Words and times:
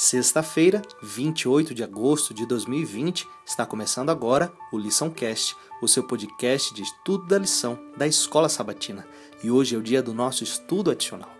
Sexta-feira, 0.00 0.80
28 1.02 1.74
de 1.74 1.82
agosto 1.82 2.32
de 2.32 2.46
2020, 2.46 3.26
está 3.44 3.66
começando 3.66 4.10
agora 4.10 4.52
o 4.70 4.78
Lição 4.78 5.10
Cast, 5.10 5.56
o 5.82 5.88
seu 5.88 6.04
podcast 6.04 6.72
de 6.72 6.82
estudo 6.82 7.26
da 7.26 7.36
lição 7.36 7.76
da 7.96 8.06
Escola 8.06 8.48
Sabatina. 8.48 9.04
E 9.42 9.50
hoje 9.50 9.74
é 9.74 9.78
o 9.78 9.82
dia 9.82 10.00
do 10.00 10.14
nosso 10.14 10.44
estudo 10.44 10.92
adicional. 10.92 11.34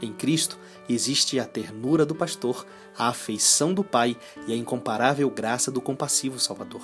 Em 0.00 0.10
Cristo 0.10 0.58
existe 0.88 1.38
a 1.38 1.44
ternura 1.44 2.06
do 2.06 2.14
pastor, 2.14 2.66
a 2.96 3.08
afeição 3.08 3.74
do 3.74 3.84
Pai 3.84 4.16
e 4.46 4.54
a 4.54 4.56
incomparável 4.56 5.28
graça 5.28 5.70
do 5.70 5.82
compassivo 5.82 6.40
Salvador. 6.40 6.80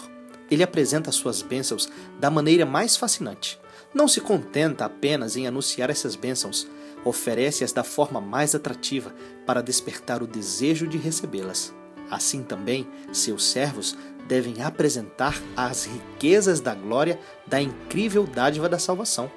Ele 0.50 0.62
apresenta 0.62 1.10
suas 1.10 1.40
bênçãos 1.40 1.88
da 2.20 2.30
maneira 2.30 2.66
mais 2.66 2.98
fascinante. 2.98 3.58
Não 3.94 4.06
se 4.06 4.20
contenta 4.20 4.84
apenas 4.84 5.38
em 5.38 5.46
anunciar 5.46 5.88
essas 5.88 6.16
bênçãos, 6.16 6.68
oferece-as 7.04 7.72
da 7.72 7.84
forma 7.84 8.20
mais 8.20 8.54
atrativa 8.54 9.14
para 9.46 9.62
despertar 9.62 10.22
o 10.22 10.26
desejo 10.26 10.86
de 10.86 10.96
recebê-las. 10.96 11.74
Assim 12.10 12.42
também, 12.42 12.86
seus 13.12 13.44
servos 13.44 13.96
devem 14.26 14.62
apresentar 14.62 15.40
as 15.56 15.84
riquezas 15.84 16.60
da 16.60 16.74
glória 16.74 17.18
da 17.46 17.60
incrível 17.60 18.26
dádiva 18.26 18.68
da 18.68 18.78
salvação. 18.78 19.30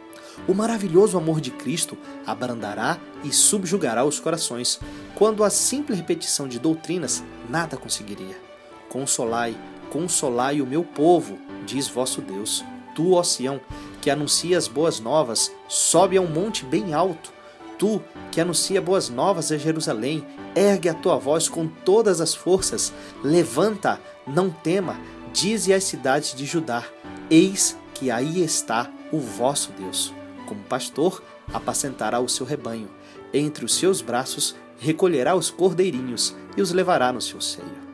O 0.48 0.54
maravilhoso 0.54 1.18
amor 1.18 1.42
de 1.42 1.52
Cristo 1.52 1.98
abrandará 2.26 3.00
e 3.24 3.34
subjugará 3.34 4.06
os 4.06 4.20
corações, 4.20 4.80
quando 5.16 5.44
a 5.44 5.50
simples 5.50 5.98
repetição 5.98 6.48
de 6.48 6.60
doutrinas 6.60 7.24
nada 7.50 7.76
conseguiria. 7.76 8.40
Consolai, 8.88 9.58
consolai 9.90 10.62
o 10.62 10.68
meu 10.68 10.84
povo, 10.84 11.40
diz 11.66 11.88
vosso 11.88 12.22
Deus. 12.22 12.64
Tu, 12.94 13.14
ó 13.14 13.24
Sião, 13.24 13.60
que 14.02 14.10
anuncia 14.10 14.58
as 14.58 14.68
boas 14.68 15.00
novas, 15.00 15.52
sobe 15.68 16.18
a 16.18 16.22
um 16.22 16.28
monte 16.28 16.64
bem 16.64 16.94
alto 16.94 17.37
Tu, 17.78 18.02
que 18.32 18.42
anuncia 18.42 18.82
boas 18.82 19.10
novas 19.10 19.52
a 19.52 19.58
Jerusalém, 19.58 20.26
ergue 20.56 20.90
a 20.90 20.94
tua 20.94 21.18
voz 21.18 21.48
com 21.48 21.68
todas 21.68 22.20
as 22.20 22.34
forças, 22.34 22.92
levanta, 23.24 24.00
não 24.26 24.50
tema, 24.50 25.00
dize 25.32 25.74
às 25.74 25.84
cidades 25.84 26.34
de 26.34 26.46
Judá: 26.46 26.84
Eis 27.30 27.78
que 27.94 28.12
aí 28.12 28.44
está 28.44 28.92
o 29.12 29.20
vosso 29.20 29.72
Deus. 29.72 30.14
Como 30.48 30.64
pastor, 30.64 31.24
apacentará 31.54 32.20
o 32.20 32.30
seu 32.30 32.46
rebanho. 32.46 32.90
Entre 33.34 33.66
os 33.66 33.76
seus 33.76 34.02
braços 34.02 34.56
recolherá 34.80 35.36
os 35.36 35.50
cordeirinhos 35.50 36.36
e 36.56 36.62
os 36.62 36.72
levará 36.72 37.12
no 37.12 37.22
seu 37.22 37.42
seio. 37.42 37.88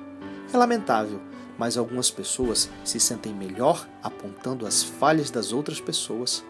É 0.54 0.58
lamentável, 0.58 1.20
mas 1.58 1.78
algumas 1.78 2.12
pessoas 2.12 2.70
se 2.84 3.00
sentem 3.00 3.34
melhor 3.34 3.88
apontando 4.02 4.68
as 4.68 4.84
falhas 4.84 5.32
das 5.32 5.52
outras 5.52 5.80
pessoas 5.80 6.44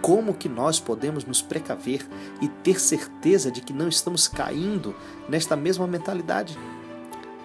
como 0.00 0.34
que 0.34 0.48
nós 0.48 0.78
podemos 0.78 1.24
nos 1.24 1.40
precaver 1.40 2.06
e 2.40 2.48
ter 2.48 2.80
certeza 2.80 3.50
de 3.50 3.60
que 3.60 3.72
não 3.72 3.88
estamos 3.88 4.28
caindo 4.28 4.94
nesta 5.28 5.56
mesma 5.56 5.86
mentalidade? 5.86 6.58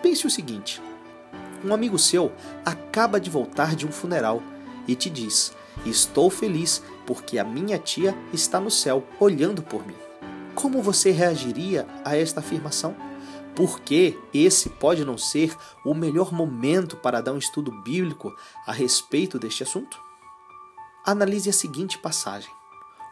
Pense 0.01 0.25
o 0.27 0.29
seguinte: 0.29 0.81
um 1.63 1.73
amigo 1.73 1.97
seu 1.97 2.31
acaba 2.65 3.19
de 3.19 3.29
voltar 3.29 3.75
de 3.75 3.85
um 3.85 3.91
funeral 3.91 4.41
e 4.87 4.95
te 4.95 5.09
diz: 5.09 5.53
Estou 5.85 6.29
feliz 6.29 6.83
porque 7.05 7.39
a 7.39 7.43
minha 7.43 7.77
tia 7.77 8.15
está 8.33 8.59
no 8.59 8.71
céu 8.71 9.03
olhando 9.19 9.61
por 9.61 9.85
mim. 9.85 9.95
Como 10.55 10.81
você 10.81 11.11
reagiria 11.11 11.87
a 12.03 12.15
esta 12.17 12.39
afirmação? 12.39 12.95
Porque 13.55 14.17
esse 14.33 14.69
pode 14.69 15.03
não 15.03 15.17
ser 15.17 15.55
o 15.85 15.93
melhor 15.93 16.33
momento 16.33 16.95
para 16.97 17.21
dar 17.21 17.33
um 17.33 17.37
estudo 17.37 17.71
bíblico 17.83 18.33
a 18.65 18.71
respeito 18.71 19.39
deste 19.39 19.63
assunto? 19.63 20.08
Analise 21.05 21.49
a 21.49 21.53
seguinte 21.53 21.97
passagem. 21.97 22.51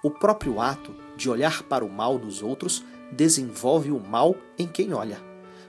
O 0.03 0.11
próprio 0.11 0.59
ato 0.59 0.93
de 1.15 1.29
olhar 1.29 1.63
para 1.63 1.85
o 1.85 1.89
mal 1.89 2.19
dos 2.19 2.41
outros 2.41 2.83
desenvolve 3.11 3.91
o 3.91 3.99
mal 3.99 4.35
em 4.57 4.67
quem 4.67 4.93
olha. 4.93 5.19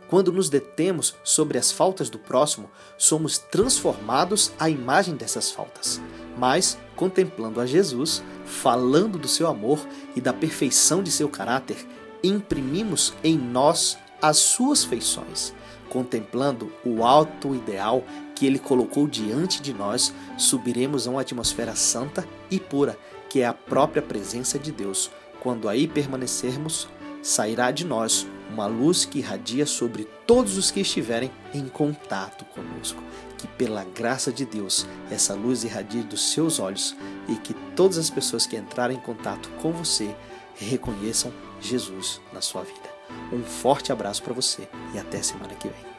Quando 0.09 0.33
nos 0.33 0.49
detemos 0.49 1.15
sobre 1.23 1.59
as 1.59 1.71
faltas 1.71 2.11
do 2.11 2.19
próximo, 2.19 2.71
somos 2.97 3.39
transformados 3.39 4.53
à 4.59 4.69
imagem 4.69 5.15
dessas 5.15 5.51
faltas. 5.51 6.01
Mas, 6.37 6.79
contemplando 6.97 7.61
a 7.61 7.67
Jesus, 7.67 8.23
falando 8.45 9.19
do 9.19 9.29
seu 9.29 9.47
amor 9.47 9.79
e 10.17 10.21
da 10.21 10.33
perfeição 10.33 11.03
de 11.03 11.13
seu 11.13 11.29
caráter, 11.29 11.87
imprimimos 12.23 13.15
em 13.23 13.37
nós 13.37 13.99
as 14.21 14.37
suas 14.39 14.85
feições 14.85 15.55
contemplando 15.89 16.73
o 16.85 17.05
alto 17.05 17.55
ideal 17.55 18.05
que 18.35 18.47
ele 18.47 18.59
colocou 18.59 19.07
diante 19.09 19.61
de 19.61 19.73
nós, 19.73 20.15
subiremos 20.37 21.07
a 21.07 21.11
uma 21.11 21.23
atmosfera 21.23 21.75
santa 21.75 22.27
e 22.51 22.61
pura, 22.61 22.97
que 23.29 23.41
é 23.41 23.47
a 23.47 23.55
própria 23.55 24.03
presença 24.03 24.59
de 24.59 24.71
Deus. 24.71 25.11
Quando 25.41 25.69
aí 25.69 25.89
permanecermos, 25.89 26.89
sairá 27.23 27.71
de 27.71 27.85
nós 27.85 28.27
uma 28.51 28.67
luz 28.67 29.05
que 29.05 29.19
irradia 29.19 29.67
sobre 29.67 30.05
todos 30.27 30.57
os 30.57 30.71
que 30.71 30.81
estiverem 30.81 31.31
em 31.53 31.69
contato 31.69 32.45
conosco. 32.47 33.03
Que 33.37 33.47
pela 33.47 33.85
graça 33.85 34.33
de 34.33 34.45
Deus 34.45 34.87
essa 35.11 35.35
luz 35.35 35.65
irradie 35.65 36.03
dos 36.03 36.33
seus 36.33 36.59
olhos 36.59 36.97
e 37.29 37.37
que 37.37 37.55
todas 37.77 37.99
as 37.99 38.11
pessoas 38.11 38.47
que 38.47 38.57
entrarem 38.57 38.97
em 38.97 39.01
contato 39.01 39.49
com 39.61 39.73
você 39.73 40.15
reconheçam 40.55 41.33
Jesus 41.61 42.21
na 42.33 42.41
sua 42.41 42.63
vida. 42.63 42.88
Um 43.33 43.43
forte 43.43 43.93
abraço 43.93 44.23
para 44.23 44.33
você 44.33 44.69
e 44.95 44.99
até 44.99 45.23
semana 45.23 45.55
que 45.55 45.69
vem. 45.69 45.98